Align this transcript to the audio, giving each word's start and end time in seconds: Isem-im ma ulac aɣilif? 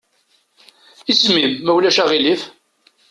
Isem-im 1.11 1.51
ma 1.63 1.71
ulac 1.77 1.97
aɣilif? 2.03 2.41